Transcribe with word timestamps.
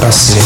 Литпросвет. 0.00 0.42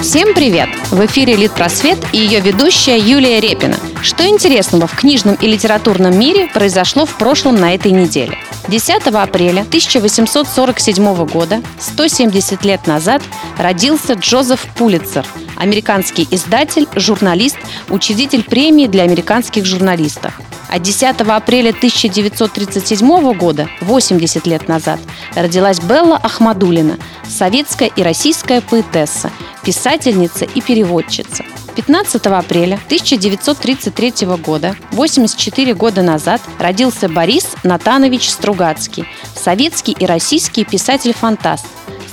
Всем 0.00 0.34
привет! 0.34 0.68
В 0.90 1.06
эфире 1.06 1.36
«Литпросвет» 1.36 1.98
и 2.12 2.18
ее 2.18 2.40
ведущая 2.40 2.98
Юлия 2.98 3.40
Репина. 3.40 3.78
Что 4.02 4.28
интересного 4.28 4.86
в 4.86 4.94
книжном 4.94 5.36
и 5.36 5.46
литературном 5.46 6.18
мире 6.18 6.50
произошло 6.52 7.06
в 7.06 7.16
прошлом 7.16 7.54
на 7.54 7.74
этой 7.74 7.92
неделе? 7.92 8.36
10 8.68 9.06
апреля 9.06 9.62
1847 9.62 11.26
года, 11.28 11.62
170 11.80 12.62
лет 12.66 12.86
назад, 12.86 13.22
родился 13.56 14.12
Джозеф 14.12 14.66
Пулитцер, 14.76 15.24
американский 15.56 16.28
издатель, 16.30 16.86
журналист, 16.94 17.56
учредитель 17.88 18.44
премии 18.44 18.86
для 18.86 19.04
американских 19.04 19.64
журналистов. 19.64 20.38
А 20.72 20.78
10 20.78 21.20
апреля 21.20 21.68
1937 21.68 23.34
года, 23.34 23.68
80 23.82 24.46
лет 24.46 24.68
назад, 24.68 25.00
родилась 25.34 25.78
Белла 25.80 26.16
Ахмадулина, 26.16 26.96
советская 27.28 27.90
и 27.94 28.02
российская 28.02 28.62
поэтесса, 28.62 29.30
писательница 29.62 30.46
и 30.46 30.62
переводчица. 30.62 31.44
15 31.76 32.24
апреля 32.24 32.80
1933 32.86 34.26
года, 34.38 34.74
84 34.92 35.74
года 35.74 36.00
назад, 36.00 36.40
родился 36.58 37.06
Борис 37.06 37.48
Натанович 37.64 38.30
Стругацкий, 38.30 39.04
советский 39.36 39.92
и 39.92 40.06
российский 40.06 40.64
писатель-фантаст, 40.64 41.66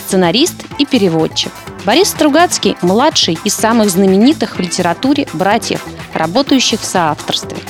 сценарист 0.06 0.66
и 0.78 0.86
переводчик. 0.86 1.54
Борис 1.86 2.10
Стругацкий– 2.10 2.76
младший 2.82 3.40
из 3.46 3.54
самых 3.54 3.90
знаменитых 3.90 4.58
в 4.58 4.60
литературе 4.60 5.30
братьев, 5.32 5.82
работающих 6.14 6.82
в 6.82 6.86
соавторстве– 6.86 7.60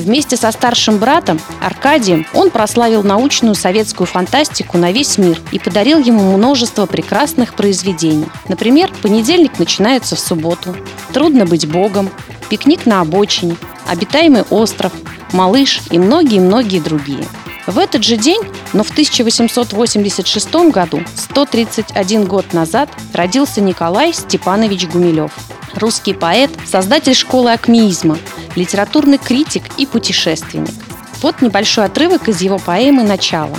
Вместе 0.00 0.36
со 0.36 0.52
старшим 0.52 0.98
братом 0.98 1.40
Аркадием 1.60 2.26
он 2.32 2.50
прославил 2.50 3.02
научную 3.02 3.54
советскую 3.54 4.06
фантастику 4.06 4.78
на 4.78 4.92
весь 4.92 5.18
мир 5.18 5.40
и 5.50 5.58
подарил 5.58 5.98
ему 5.98 6.36
множество 6.36 6.86
прекрасных 6.86 7.54
произведений. 7.54 8.26
Например, 8.48 8.90
«Понедельник 9.02 9.58
начинается 9.58 10.16
в 10.16 10.20
субботу», 10.20 10.76
«Трудно 11.12 11.46
быть 11.46 11.68
богом», 11.68 12.10
«Пикник 12.48 12.86
на 12.86 13.00
обочине», 13.00 13.56
«Обитаемый 13.86 14.42
остров», 14.50 14.92
«Малыш» 15.32 15.80
и 15.90 15.98
многие-многие 15.98 16.80
другие. 16.80 17.24
В 17.66 17.78
этот 17.78 18.02
же 18.02 18.16
день, 18.16 18.40
но 18.72 18.82
в 18.82 18.90
1886 18.90 20.70
году, 20.70 21.02
131 21.14 22.24
год 22.24 22.54
назад, 22.54 22.88
родился 23.12 23.60
Николай 23.60 24.14
Степанович 24.14 24.86
Гумилев. 24.86 25.32
Русский 25.74 26.14
поэт, 26.14 26.50
создатель 26.66 27.14
школы 27.14 27.52
акмеизма, 27.52 28.18
литературный 28.56 29.18
критик 29.18 29.62
и 29.76 29.86
путешественник. 29.86 30.74
Вот 31.22 31.42
небольшой 31.42 31.86
отрывок 31.86 32.28
из 32.28 32.40
его 32.40 32.58
поэмы 32.58 33.02
«Начало». 33.02 33.56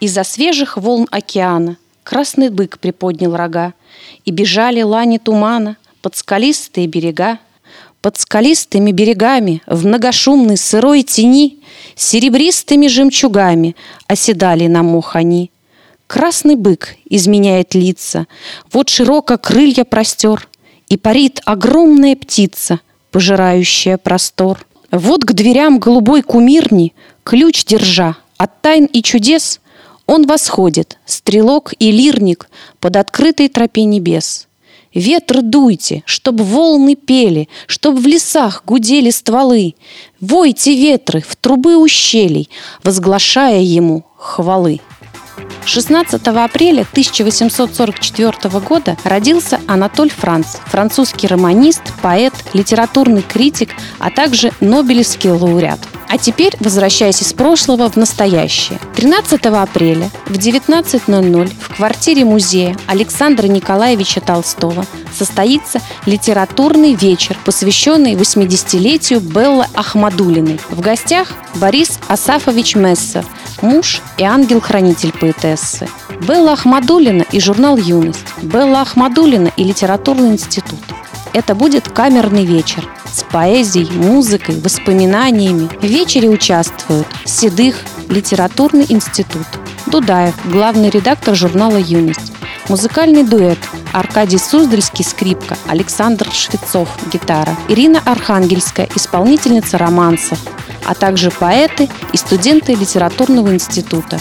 Из-за 0.00 0.24
свежих 0.24 0.76
волн 0.76 1.06
океана 1.10 1.76
красный 2.02 2.48
бык 2.48 2.78
приподнял 2.78 3.36
рога, 3.36 3.74
и 4.24 4.30
бежали 4.30 4.82
лани 4.82 5.18
тумана 5.18 5.76
под 6.02 6.16
скалистые 6.16 6.86
берега. 6.86 7.38
Под 8.00 8.18
скалистыми 8.18 8.92
берегами 8.92 9.62
в 9.66 9.86
многошумной 9.86 10.56
сырой 10.56 11.02
тени 11.02 11.58
серебристыми 11.96 12.86
жемчугами 12.86 13.76
оседали 14.06 14.66
на 14.68 14.82
мох 14.82 15.16
они. 15.16 15.50
Красный 16.06 16.56
бык 16.56 16.96
изменяет 17.04 17.74
лица, 17.74 18.26
вот 18.72 18.88
широко 18.88 19.36
крылья 19.36 19.84
простер, 19.84 20.48
и 20.90 20.98
парит 20.98 21.40
огромная 21.46 22.14
птица— 22.14 22.80
пожирающая 23.10 23.98
простор. 23.98 24.66
Вот 24.90 25.24
к 25.24 25.32
дверям 25.32 25.78
голубой 25.78 26.22
кумирни, 26.22 26.94
ключ 27.22 27.64
держа, 27.64 28.16
от 28.36 28.60
тайн 28.62 28.86
и 28.86 29.02
чудес 29.02 29.60
он 30.06 30.26
восходит, 30.26 30.98
стрелок 31.06 31.72
и 31.78 31.92
лирник 31.92 32.50
под 32.80 32.96
открытой 32.96 33.48
тропе 33.48 33.84
небес. 33.84 34.48
Ветр 34.92 35.40
дуйте, 35.40 36.02
чтоб 36.04 36.40
волны 36.40 36.96
пели, 36.96 37.48
чтоб 37.68 37.96
в 37.96 38.04
лесах 38.08 38.64
гудели 38.66 39.10
стволы. 39.10 39.76
Войте 40.20 40.74
ветры 40.74 41.20
в 41.20 41.36
трубы 41.36 41.76
ущелий, 41.76 42.50
возглашая 42.82 43.60
ему 43.60 44.04
хвалы. 44.16 44.80
16 45.64 46.26
апреля 46.26 46.82
1844 46.82 48.60
года 48.60 48.96
родился 49.04 49.60
Анатоль 49.66 50.10
Франц, 50.10 50.56
французский 50.66 51.26
романист, 51.26 51.82
поэт, 52.02 52.34
литературный 52.52 53.22
критик, 53.22 53.70
а 53.98 54.10
также 54.10 54.52
Нобелевский 54.60 55.30
лауреат. 55.30 55.80
А 56.08 56.18
теперь, 56.18 56.56
возвращаясь 56.58 57.22
из 57.22 57.32
прошлого 57.32 57.88
в 57.88 57.94
настоящее. 57.94 58.80
13 58.96 59.46
апреля 59.46 60.10
в 60.26 60.32
19.00 60.32 61.52
в 61.60 61.76
квартире 61.76 62.24
музея 62.24 62.76
Александра 62.88 63.46
Николаевича 63.46 64.20
Толстого 64.20 64.84
состоится 65.16 65.80
литературный 66.06 66.94
вечер, 66.94 67.38
посвященный 67.44 68.14
80-летию 68.14 69.20
Беллы 69.20 69.66
Ахмадулиной. 69.72 70.58
В 70.70 70.80
гостях 70.80 71.28
Борис 71.54 72.00
Асафович 72.08 72.74
Мессер, 72.74 73.24
муж 73.62 74.00
и 74.18 74.24
ангел-хранитель 74.24 75.12
поэтессы. 75.12 75.88
Белла 76.26 76.52
Ахмадулина 76.52 77.24
и 77.32 77.40
журнал 77.40 77.76
«Юность», 77.76 78.26
Белла 78.42 78.82
Ахмадулина 78.82 79.50
и 79.56 79.64
литературный 79.64 80.28
институт. 80.30 80.80
Это 81.32 81.54
будет 81.54 81.88
камерный 81.88 82.44
вечер 82.44 82.88
с 83.12 83.22
поэзией, 83.22 83.90
музыкой, 83.92 84.60
воспоминаниями. 84.60 85.68
В 85.80 85.84
вечере 85.84 86.28
участвуют 86.28 87.06
Седых, 87.24 87.76
литературный 88.08 88.86
институт, 88.88 89.46
Дудаев, 89.86 90.34
главный 90.44 90.90
редактор 90.90 91.34
журнала 91.34 91.76
«Юность», 91.76 92.32
музыкальный 92.68 93.24
дуэт 93.24 93.58
Аркадий 93.92 94.38
Суздальский– 94.38 95.04
скрипка, 95.06 95.56
Александр 95.66 96.28
Швецов– 96.32 96.88
гитара, 97.12 97.56
Ирина 97.68 98.00
Архангельская– 98.04 98.88
исполнительница 98.94 99.78
романсов, 99.78 100.38
а 100.84 100.94
также 100.94 101.30
поэты 101.30 101.88
и 102.12 102.16
студенты 102.16 102.74
литературного 102.74 103.54
института. 103.54 104.18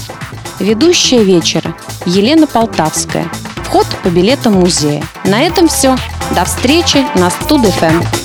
Ведущая 0.60 1.24
вечера 1.24 1.76
Елена 2.06 2.48
Полтавская. 2.48 3.30
Вход 3.64 3.88
по 4.04 4.08
билетам 4.10 4.54
музея. 4.54 5.04
На 5.26 5.42
этом 5.42 5.68
все. 5.68 5.96
До 6.36 6.44
встречи 6.46 7.06
на 7.16 7.30
Студ-ФМ. 7.30 8.19